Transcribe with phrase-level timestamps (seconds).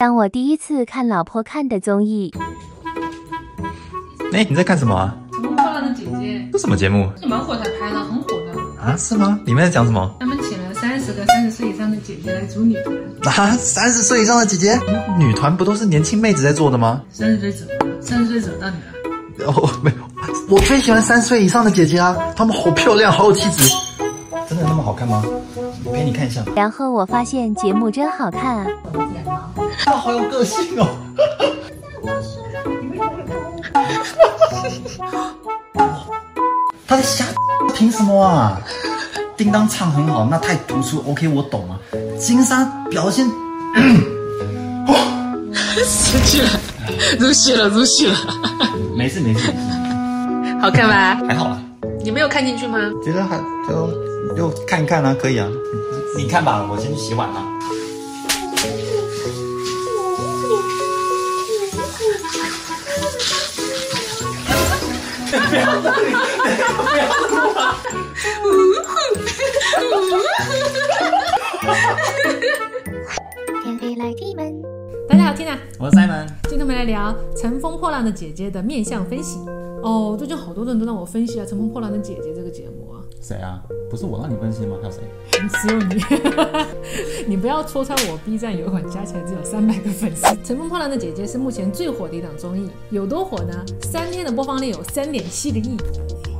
[0.00, 2.32] 当我第一次看老婆看的综艺，
[4.32, 5.12] 哎，你在看什么啊？
[5.32, 8.80] 乘风破浪的姐姐，这什么节目是蛮火才拍的，很火的。
[8.80, 8.96] 啊？
[8.96, 9.40] 是吗？
[9.44, 10.14] 里面在讲什么？
[10.20, 12.76] 他们请了三十个三十岁以上的姐姐来组女
[13.24, 14.78] 团，啊，三十岁以上的姐姐，
[15.18, 17.02] 女团不都是年轻妹子在做的吗？
[17.10, 18.00] 三十岁怎么了？
[18.00, 19.50] 三十岁怎么到你了？
[19.50, 19.96] 哦，没有，
[20.48, 23.68] 我最喜欢三十岁以上的姐姐啊，她们好漂亮，好有气质。
[24.48, 25.22] 真的那么好看吗？
[25.84, 26.42] 我陪你看一下。
[26.56, 28.66] 然后我发现节目真好看啊！
[29.84, 30.88] 他好有个性哦。
[36.86, 37.26] 他在瞎，
[37.74, 38.58] 凭什么啊？
[39.36, 41.04] 叮当唱很好，那太突出。
[41.06, 41.78] OK，我懂了。
[42.18, 43.28] 金莎表现，
[45.84, 46.48] 失去了，
[47.20, 48.14] 入戏了，入戏了。
[48.96, 51.20] 没事没事没事，好看吧？
[51.28, 51.60] 还好啦。
[52.02, 52.78] 你没有看进去吗？
[53.04, 53.36] 觉得还
[53.68, 54.07] 就
[54.38, 55.50] 就看一看啊，可以啊。
[56.16, 57.58] 你看吧，我先去洗碗啊。
[65.28, 66.12] 不要这里，
[66.78, 67.42] 不要录
[73.64, 74.62] 天黑来踢门。
[75.08, 79.40] 大家好，Tina，我是 Simon，今天我们来聊《乘风破浪的姐姐》的面相分析。
[79.82, 82.30] 哦，最近好多人都让我分析啊，《乘风破浪的姐姐》
[83.20, 83.62] 谁啊？
[83.90, 84.76] 不是我让你分析吗？
[84.80, 85.00] 还有谁？
[85.62, 86.02] 只有你，
[87.28, 88.18] 你不要戳穿我。
[88.24, 93.64] B 站有一款加起来只有三百个粉丝，《乘风破浪的姐姐》是目前最火的一档综艺，有多火呢？
[93.82, 95.76] 三天的播放量有三点七个亿，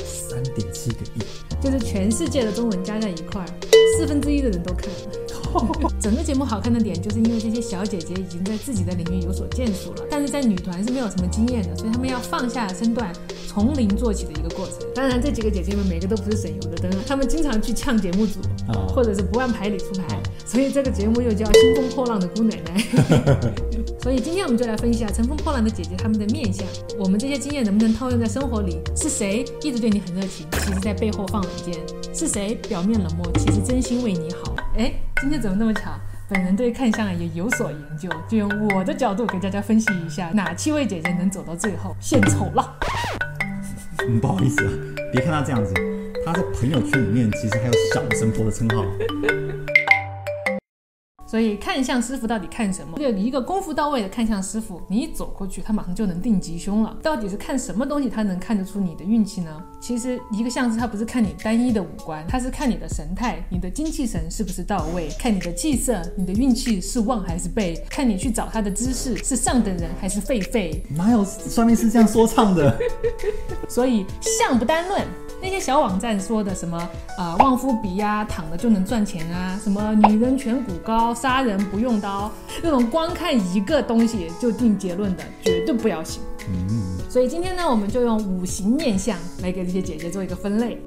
[0.05, 1.21] 三点七个亿，
[1.61, 3.49] 就是全世界的中文加在一块儿，
[3.97, 5.18] 四分之一的人都看了。
[6.01, 13.13] 整个节目好看的点，就是因为这些小姐姐已经在自己的领域有所建树了，但是在女团是没有什么经验的，所以她们要放下身段，
[13.47, 14.77] 从零做起的一个过程。
[14.95, 18.41] 当然，这几个姐姐们每个都不是省油的灯，她们经常去呛节目组，
[18.89, 22.81] 或者是不按牌理出牌，所以这个节目又叫《乘风破浪的姑奶奶》。
[24.01, 26.67] 所以今天我们就来分析下《乘风破浪的姐姐》她们的面相，
[26.99, 28.79] 我们这些经验能不能套用在生活里？
[28.97, 31.75] 是谁一直对你很热情，其实在背后放冷箭？
[32.15, 34.55] 是谁表面冷漠，其实真心为你好？
[34.77, 35.99] 哎，今天怎么那么巧？
[36.29, 41.97] 本人对看相也有所研究，就用我的角度给大家分析一下，哪七位姐姐能走到最后？
[42.01, 42.79] 献丑了。
[44.23, 44.73] 不好意思啊，
[45.13, 45.75] 别看他这样子，
[46.25, 48.85] 他在朋友圈里面其实还有小神婆的称号。
[51.29, 52.99] 所以看相师傅到底看什么？
[52.99, 56.97] 就一个功夫到位的看相师傅，你一走过去，他马上就能定吉凶了。
[57.03, 59.63] 到底是看什么东西，他能看得出你的运气呢？
[59.79, 70.81] 其实一个相师，他不是看你单一的五官，他是看你的神态，你的精气神是不是到位，看你的气色，你的运气是旺还是背，看你去找他的姿势是上等人还是狒狒。
[70.89, 72.75] 哪有算命师这样说唱的？
[73.69, 75.03] 所以相不单论。
[75.41, 76.77] 那些小网站说的什么
[77.17, 82.31] 啊，旺夫鼻呀，躺着就能赚钱啊，什么女人颧骨高，杀人不用刀，
[82.63, 86.23] 那种光看一个东西就定结论的，绝对不要信。
[86.49, 90.79] 嗯，所以今天呢，我们就用五行面相来给这些姐姐做一个分类。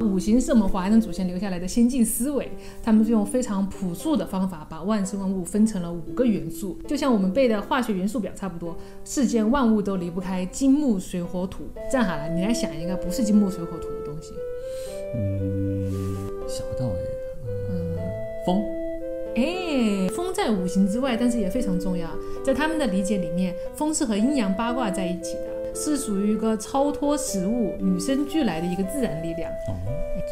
[0.00, 2.48] 五行是我们华人祖先留下来的先进思维，
[2.80, 8.76] 他们是用非常朴素的方法把万事万物分成了五个元素，就像我们背的化学元素表差不多。
[9.04, 11.64] 世间万物都离不开金木水火土。
[11.90, 14.32] 这样好了，你来想一个不是金木水火土的东西。
[15.16, 16.98] 嗯，想不到哎。
[18.44, 18.64] 嗯，风。
[19.36, 22.08] 哎，风在五行之外，但是也非常重要。
[22.44, 25.54] 在他们的理解里面，风是和阴阳八卦在一起的。
[25.76, 29.50] 是属于一个超脱食物、与生俱来的一个自然力量。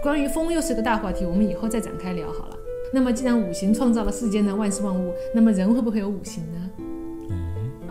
[0.00, 2.56] 关于风又是个大话题，我们以后再展开聊好了。
[2.92, 6.70] 那么，既然五行创造了世间的万事万物，那么人会不会有五行呢？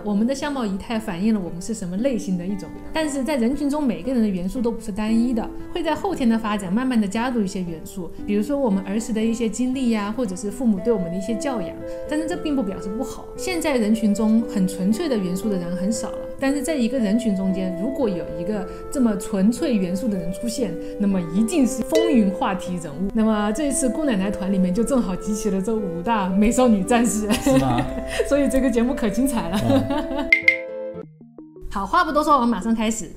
[0.04, 11.76] 我们的相貌仪态反映了我们是什么类型的一种，但是在人群中每个人的元素都不是单一的，会在后天的发展慢慢的加入一些元素，比如说我们儿时的一些经历呀，或者是父母对我们的一些教养，
[12.10, 13.26] 但是这并不表示不好。
[13.38, 23.10] 现在人群中很纯粹的元素的人很少了，但是在一个人群中间，如果有一个这么纯粹元素的人出现，那么一定是风云话题人物。
[23.14, 27.80] 那么这一次姑奶奶团里面就正好集齐了这五大美少女战士， 是吗？
[28.28, 30.28] 所以这个节目可精彩了。
[31.70, 33.10] 好，话不多说，我们马上开始。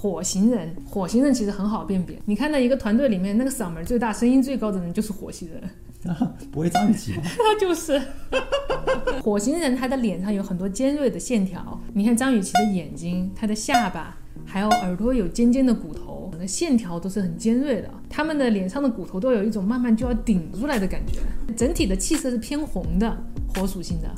[0.00, 2.18] 火星人，火星人其实很好辨别。
[2.24, 5.62] 你看到一个团队里面那个嗓门最大、声音最高的人就是火星人，
[6.50, 7.22] 不会张雨绮吗？
[7.36, 8.00] 他就是
[9.22, 11.78] 火星人，他的脸上有很多尖锐的线条。
[11.92, 14.16] 你看张雨绮的眼睛，他的下巴，
[14.46, 17.90] 还有耳朵有尖尖的骨头，那线条都是很尖锐的。
[18.08, 21.18] 他们的脸上的骨头都有一种慢慢就要顶出来的感觉。
[21.54, 23.14] 整体的气色是偏红的，
[23.54, 24.08] 火属性的。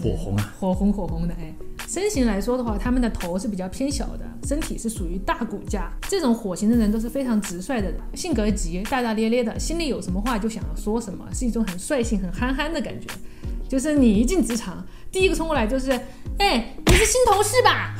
[0.00, 1.52] 火红啊，火红火红的哎。
[1.92, 5.92] 身形来说的话，他们的头是比较偏小的，身体是属于大骨架。
[6.08, 13.08] 这种火型的人都是非常直率的人，性格急，大大咧咧的，心里有什么话就想要说什么，是一种很率性、很憨憨的感觉。
[13.68, 15.90] 就是你一进职场，第一个冲过来就是，
[16.38, 17.94] 哎，你是新同事吧？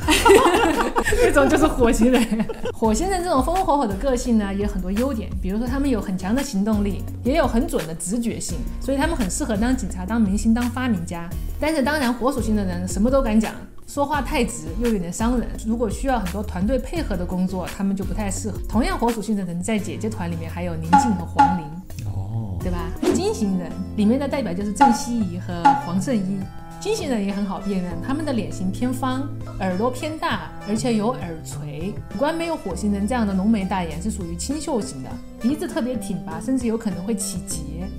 [1.22, 2.46] 那种就是火星人。
[2.72, 11.28] 火星人这种风风火火的个性呢，也有很多优点，比如说他们有很强的行动力，也有很准的直觉性，所以他们很适合当警察、当明星、当发明家。
[11.60, 13.54] 但是当然，火属性的人什么都敢讲，
[13.87, 15.49] 说话太直又有点伤人。
[15.67, 18.58] 如果需要很多团队配合的工作，他们就不太适合。
[18.69, 21.64] 同样，火属性的人在姐姐团里面还有宁静和黄龄。
[22.06, 22.90] 哦，对吧？
[23.14, 26.38] 金型人里面的代表就是郑希怡和黄圣依。
[26.82, 29.23] 金星人也很好辨认，他们的脸型偏方，
[29.61, 35.08] 耳朵偏大，而且有耳垂，五官没有火星人这样的浓眉大眼，是属于清秀型的。
[35.40, 37.58] 鼻子特别挺拔，甚至有可能会起结。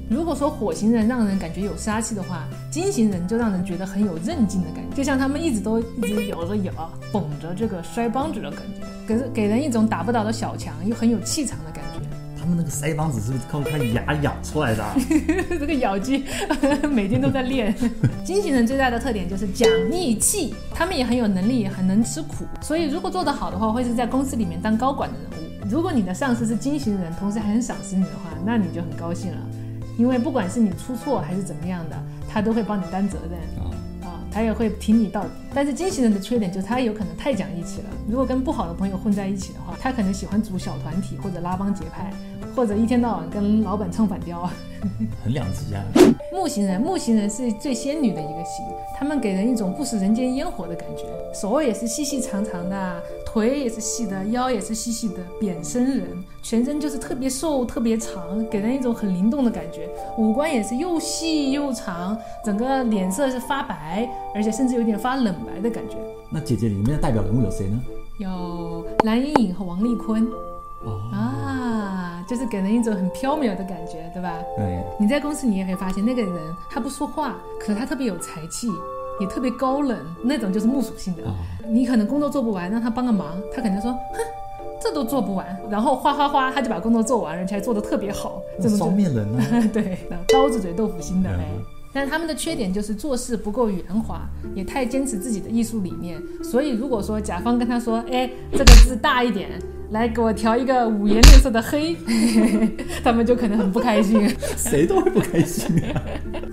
[0.09, 6.73] 如果说火星人让人感觉有杀气的话，金星人就让人觉得很有韧劲的感觉，就像他们一直都一直咬着牙，
[7.13, 11.72] 绷着这个腮帮子的感觉，给给人一种打不倒的小强又很有气场的。
[12.43, 14.83] 他们那个腮帮子是不是靠他牙咬出来的？
[15.57, 16.25] 这个咬肌
[16.91, 17.73] 每天都在练。
[18.25, 22.45] 金型人最大的特点就是讲义气，他们也很有能力，也很能吃苦。
[22.61, 25.69] 所以如果做得好的话，会是在公司里面当高管的人物。
[25.69, 29.37] 如果你的上司是金型人，同时还很赏识你的话，那你就很高兴了，
[29.97, 31.95] 因为不管是你出错还是怎么样的，
[32.29, 33.71] 他都会帮你担责任啊
[34.03, 35.29] 啊，他也会挺你到底。
[35.53, 37.89] 但是金型人的缺点就是他有可能太讲义气了。
[38.09, 42.11] 如果跟不好的朋友混在一起的话，他可能喜欢组小团体或者拉帮结派。
[42.55, 44.53] 或者一天到晚跟老板唱反调啊，
[45.23, 45.83] 很两极啊。
[46.31, 48.65] 木型人，木型人是最仙女的一个型，
[48.97, 51.03] 他们给人一种不食人间烟火的感觉，
[51.33, 56.07] 手也是细细长长的，腿也是细的，腰也是细细的，扁身人，
[56.41, 59.87] 全身就是特别瘦特别长，给人一种很灵动的感觉。
[60.17, 65.95] 五官也是又细又长，整个脸色是发白，而且甚至有点发冷白的感觉。
[66.29, 67.79] 那姐姐里面的代表人物有谁呢？
[68.17, 70.27] 有蓝盈莹和王丽坤。
[70.85, 71.42] 哦啊，
[72.27, 74.33] 就是给人一种很飘渺的感觉，对吧？
[74.57, 74.83] 对。
[74.99, 76.31] 你在公司你也会发现，那个人
[76.69, 78.67] 他不说话，可是他特别有才气，
[79.19, 81.23] 也特别高冷，那种就是木属性的。
[81.67, 83.99] 你可能工作做不完，让他帮个忙，他肯定说，哼，
[84.81, 88.41] 这都做不完，然后哗哗哗，他就把工作做完，而且还做得特别好。
[88.77, 89.41] 双面人呢？
[89.73, 89.97] 对，
[90.27, 91.45] 刀子嘴豆腐心的哎。
[91.93, 96.21] 但是他们的缺点就是做事不够圆滑，也太坚持自己的艺术理念。
[96.43, 99.49] 所以如果说甲方跟他说，哎，这个字大一点。
[99.91, 101.95] 来给我调一个五颜六色的黑，
[103.03, 104.27] 他们就可能很不开心。
[104.57, 106.01] 谁都会不开心啊！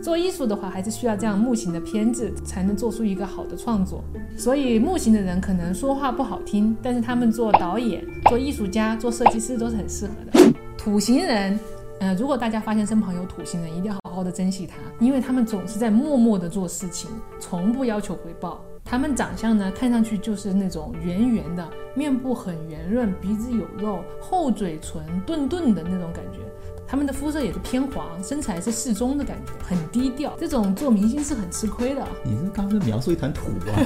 [0.02, 4.04] 做艺术的话，还是需要这样木型的偏执，才能做出一个好的创作。
[4.36, 10.52] 所以木型的人可能说话不好听，但是他们做导演、做艺术家、做设计师都是很适合的。
[10.76, 11.58] 土型人，
[12.00, 17.08] 呃，如果大家发现身旁有土型人，一定要好好的珍惜他，因为他们总是在默默的做事情，
[17.38, 18.60] 从不要求回报。
[18.84, 26.40] 他们长相呢，看上去就是那种圆圆的，面部很圆润，鼻子有肉，厚嘴唇，钝钝的那种感觉。
[26.88, 30.34] 他们的肤色也是偏黄，身材是适中的感觉，很低调。
[30.40, 32.04] 这种做明星是很吃亏的。
[32.24, 33.78] 你是刚才描述一团土啊？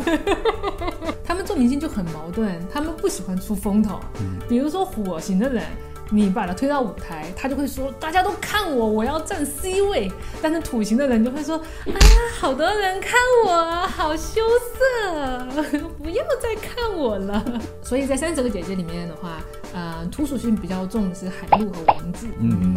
[1.22, 4.00] 他们做明星就很矛盾，他们不喜欢出风头。
[4.48, 5.64] 比如说火型的人。
[6.10, 10.10] 你把他推到舞台，他就会说：“大家都看我，我要站 C 位。”
[10.42, 11.56] 但是土型的人就会说
[11.88, 11.96] ：“啊，
[12.38, 13.12] 好多人看
[13.46, 14.40] 我，好羞
[14.74, 15.46] 涩，
[16.02, 17.44] 不要再看我了。
[17.82, 19.40] ”所以在三十个姐姐里面的话，
[19.72, 22.26] 呃，土属性比较重的是海陆和王子。
[22.40, 22.74] 嗯，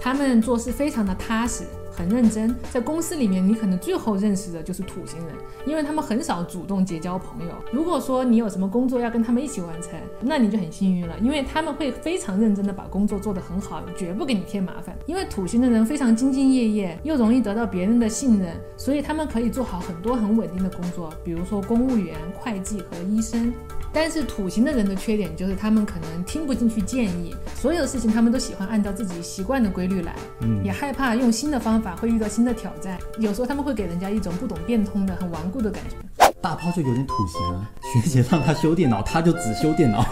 [0.00, 1.64] 他们做事非常的踏实。
[2.00, 5.34] 很认真，在公司里面，你可能最后认识的就是土星人，
[5.66, 7.52] 因为他们很少主动结交朋友。
[7.70, 9.92] 如果说你有什么工作要跟他们一起完成，
[10.22, 14.96] 那你就很幸运了，因为他们会非常认真的把工作做得很好，绝不给你添麻烦。
[15.04, 23.52] 因为土星的人非常兢兢业业，又容易得到别人的信任，所以他们可以做好很多很稳定的工作，比如说公务员、会计和医生。
[23.92, 32.96] 但是土型的人的缺点就是他们可能听不进去建议，所有事情他们都喜欢按照自己习惯的规律来，嗯，也害怕用新的方法会遇到新的挑战。
[33.18, 35.96] 有时候他们会给人家一种不懂变通的、很顽固的感觉。
[36.40, 40.06] 大炮就有点土型啊，学姐让他修电脑，他就只修电脑。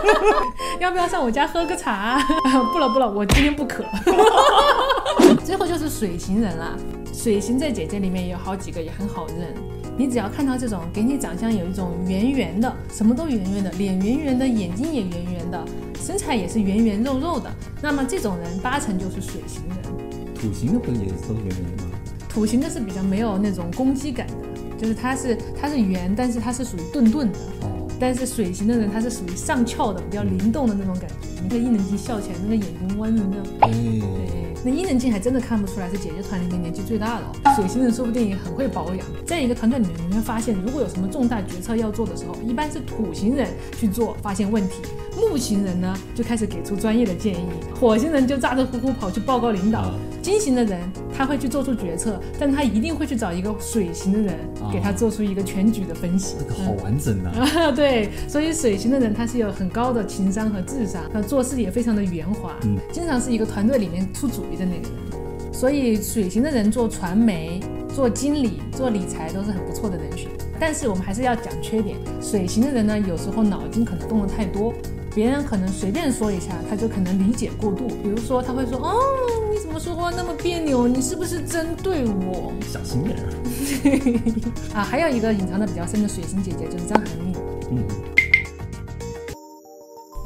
[0.78, 2.20] 要不要上我家喝个茶？
[2.72, 3.82] 不了不了，我今天不渴。
[5.42, 6.76] 最后就是水型人了，
[7.12, 9.54] 水型在姐姐里面也有好几个，也很好认。
[9.98, 15.64] 你只要看到这种给你长相有一种圆圆的，什么都圆圆的，脸圆圆的，眼睛也圆圆的，
[15.98, 17.50] 身材也是圆圆肉肉的，
[17.80, 20.34] 那么这种人八成就是水型人。
[20.34, 21.92] 土型的不也都圆圆的吗？
[22.28, 24.34] 土型的是比较没有那种攻击感的，
[24.76, 27.38] 就是它是它是圆，但是它是属于钝钝的。
[27.96, 27.98] 哦。
[28.00, 31.16] 但是水型的人他是属于上翘的，比较灵动的那种感觉。
[31.42, 33.46] 你看伊能静笑起来那个眼睛弯的那样。
[33.60, 34.02] 对。
[34.64, 37.54] 那伊能静还真的看不出来是姐姐团里面年纪最大的哦。
[37.54, 39.06] 水星人说不定也很会保养。
[39.24, 43.48] 在一个团队里面，你会发现，如果有什么重大决策要做的时候，一般是土型人
[43.78, 44.78] 去做，发现问题；
[45.16, 47.46] 木型人呢就开始给出专业的建议，
[47.80, 50.80] 火星人就咋咋呼呼跑去报告领导啊，金型的人
[51.16, 56.36] 他会去做出决策，但他一定会去找一个水型的人啊给他做出一个全局的分析。
[56.38, 57.32] 这个好完整啊！
[57.56, 65.52] 啊， 对，所以水型的人他是有很高的情商和智商，那做事也非常的圆滑，嗯经常是一个团队里面出主意的那个人。
[65.52, 67.58] 所以水型的人做传媒、
[67.94, 70.28] 做经理、做理财都是很不错的人选。
[70.60, 74.74] 但是我们还是要讲缺点，水型的人呢，有时候脑筋可能动得太多。
[75.16, 77.86] 别人可能随便说一下，他就可能理解过度。
[78.02, 79.00] 比如说，他会说：“哦，
[79.50, 80.86] 你怎么说话那么别扭？
[80.86, 84.76] 你是不是针对我？”小心眼儿。
[84.76, 87.34] 啊，还有一个隐藏的比较深的水星姐姐就是张含韵。
[87.70, 87.82] 嗯，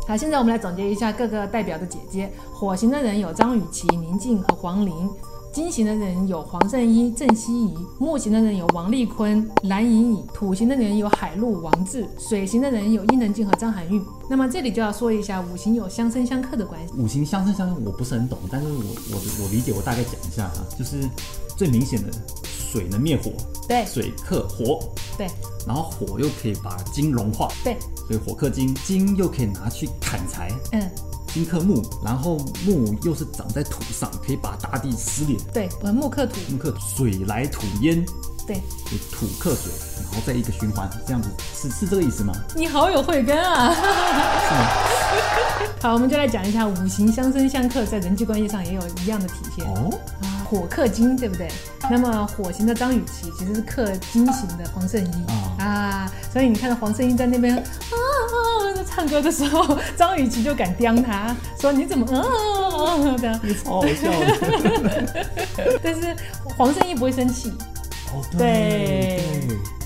[0.08, 2.28] 好，现在我们来总结一下各个代表的姐姐。
[2.52, 5.08] 火星的人有张雨绮、宁静和黄龄；
[5.52, 14.00] 金型的人有黄圣依、郑希怡；木型的人有王丽坤、蓝盈颖；土型的人有海陆、王志；水型的人有伊能静和张含韵。
[14.28, 16.94] 那么这里就要说一下五行有相生相克的关系。
[16.94, 18.78] 五行相生相克我不是很懂，但是我
[19.12, 21.08] 我我理解，我大概讲一下哈，就是
[21.56, 23.32] 最明显的水能灭火，
[23.66, 23.84] 对。
[23.86, 24.78] 水克火，
[25.18, 25.26] 对。
[25.66, 27.76] 然后火又可以把金融化，对，
[28.06, 30.90] 所以火克金，金又可以拿去砍柴，嗯，
[31.32, 38.04] 金克木，然后木又是长在土上，可以把大地撕裂，对，呃，木克土，木克水来土淹，
[38.46, 38.56] 对
[39.12, 39.72] 土克水，
[40.04, 42.34] 然后再一个循环，这样子是是这个意思吗？
[42.54, 43.74] 你好有慧根啊！
[43.74, 43.80] 是
[44.54, 44.68] 吗？
[45.80, 49.64] 好，我们就来讲一下五行相生相克，在人际关系上也有一样的体现。
[49.66, 51.50] 哦，啊，火克金，对不对？
[51.90, 57.62] 那么火型的张雨绮其实是克金型的黄圣依啊啊，所以你看到黄圣依在那边啊
[59.00, 65.26] 唱歌的时候，张雨绮就敢刁他，说你怎么啊啊啊这样，你超好笑的。
[65.82, 66.14] 但是
[66.54, 67.50] 黄圣依不会生气。
[68.12, 69.22] 哦，对，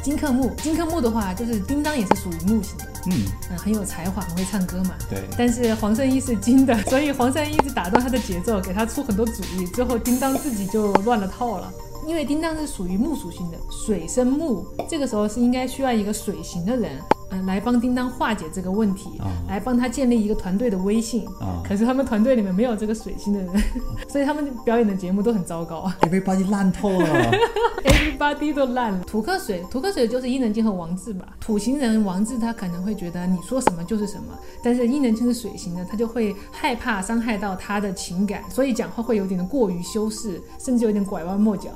[0.03, 4.95] 金克木，金克木的话，就是叮当也是属于木型的，嗯，嗯，很有才华，很会唱歌嘛。
[5.09, 11.73] 对，但是黄圣依是金的，所以黄圣依一直打断他的节奏，给他出很多主意，最后叮当自己就乱了套了。
[12.05, 16.99] 因为叮当是属于木属性的，水生木，这个时候是应该需要一个水型的人，
[17.31, 21.27] 嗯、来帮叮当化解这个问题，啊来帮他建立一个团队的威信。
[21.41, 23.51] 啊可是他们团队里面没有这个水星的人，
[24.09, 27.33] 所以他们表演的节目都很糟糕啊， everybody 烂透了。
[27.85, 29.05] everybody 都烂了。
[29.05, 31.29] 土克水，土克水就是伊能静和王志吧。
[31.41, 41.71] 土型人王志他可能会觉得你说什么就是什么，但是伊能静是水型的，他就会害怕伤害到他的情感，所以讲话会有点过于修饰，甚至有点拐弯抹角。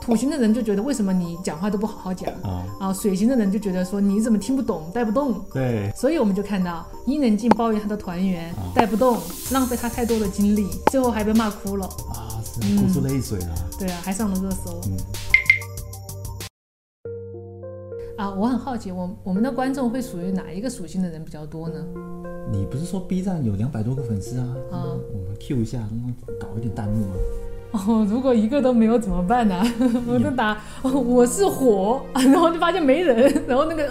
[0.00, 5.44] 啊土型的人就觉得为什么你讲话都不好好讲啊，啊，水型的人就觉得说你怎么听不懂，带不动。
[5.52, 9.18] 对，所以我们就看到伊能静抱怨他的团员带不动，
[9.52, 11.86] 浪费他太多的精力，最后还被骂哭了。
[12.14, 13.54] 啊，是哭出泪水了。
[13.78, 14.80] 对啊，还上了热搜。
[14.86, 14.96] 嗯，
[18.16, 21.84] 啊，我很好奇，我我们的观众会属于哪一个属性的人比较多呢？
[22.50, 24.46] 你不是说 B 站有两百多个粉丝啊？
[24.72, 25.86] 啊我们 Q 一下，
[26.40, 27.16] 搞一点弹幕啊。
[27.72, 29.62] 哦，如果一个都没有怎么办呢、
[30.08, 33.84] 我就打、哦、我是火， 然后就发现没人，然后那个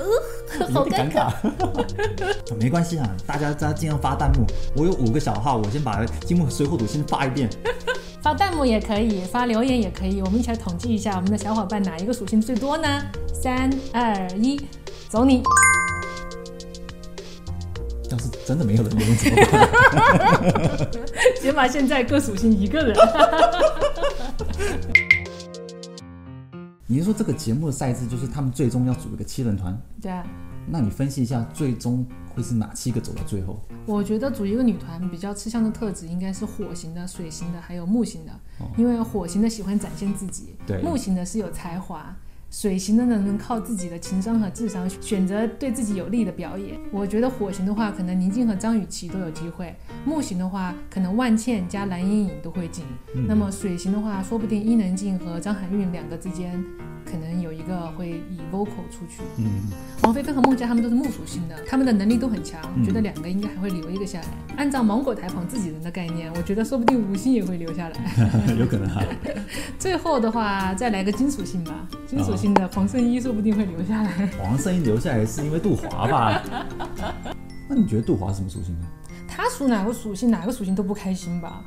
[0.59, 1.31] 呃，好尴尬。
[1.31, 2.55] 尬。
[2.59, 4.45] 没关系啊，大家大家尽量发弹幕。
[4.75, 7.49] 我有五个小号，我先把金木水火土先发一遍。
[8.21, 12.87] 发弹幕也可以，发留言也可以，我们一起来统计一下我们的小伙伴哪一个属性最多呢？
[13.33, 14.59] 三二一，
[15.07, 15.41] 走你！
[18.19, 20.91] 要是真的没有人留言怎么办？
[21.41, 22.93] 起码现在各属性一个人。
[26.85, 29.79] 你是说这个节目的赛制就是他们最终要组一个七人团？
[30.01, 30.25] 对啊，
[30.67, 33.61] 那你分析一下，最终会是哪七个走到最后？
[33.85, 38.31] 我觉得组一个女团比较吃香的特质应该是火型的、水型的，还有木型的。
[38.75, 42.13] 因为火型的喜欢展现自己，对木型的是有才华。
[42.51, 46.79] 水型的人，能靠自己的情商和智商选择对自己有利的表演。
[46.91, 49.67] 我觉得火型的话，可能宁静和张雨绮都有机会；
[50.03, 52.83] 木型的话，可能万茜加蓝盈莹都会进。
[53.27, 56.63] 那么水型的话，说不定伊能静和张含韵两个之间，
[57.09, 59.21] 可能有一个会以 vocal 出去。
[59.37, 59.45] 嗯，
[60.03, 64.27] 王菲菲和孟佳他们都是木属性的，他们的能力都很强，嗯觉得两个应该还会留一个下来。
[64.57, 67.97] 按照芒果台捧自己人的概念，我觉得说不定五星也会留下来。
[68.59, 69.03] 有可能啊。
[69.79, 74.27] 最后的话，再来个金属性吧，金属性的黄圣依说不定会留下来。
[74.37, 76.41] 黄圣依留下来是因为杜华吧？
[77.67, 78.85] 那你觉得杜华是什么属性呢？
[79.27, 81.63] 他属哪个属性，哪个属性都不开心吧？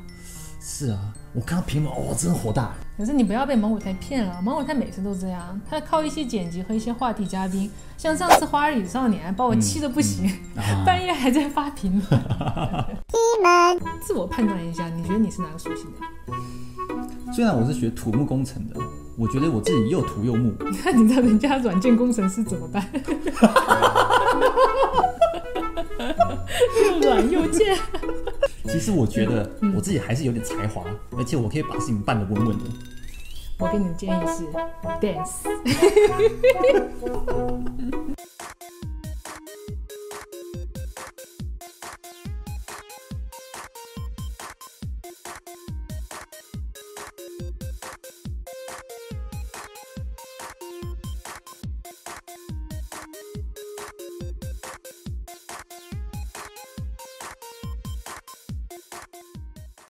[0.65, 0.97] 是啊，
[1.33, 2.71] 我看到评论，哦，真的火大。
[2.97, 12.21] 可是你不要被芒果台骗了，芒果台每次都这样，他靠一些剪辑和一些话题嘉宾，像上次《花儿与少年》把我气得不行，啊 半夜还在发评论。
[14.01, 17.33] 自我判断一下，你觉得你是哪个属性的？
[17.33, 18.79] 虽然我是学土木工程的，
[19.17, 20.53] 我觉得我自己又土又木。
[20.85, 22.87] 那 你知道人家软件工程师怎么办？
[26.85, 27.77] 又软又贱。
[28.65, 30.83] 其实我觉得我自己还是有点才华，
[31.17, 32.65] 而且我可以把事情办得稳稳的。
[33.59, 34.45] 我给你的建议是
[34.99, 35.43] dance。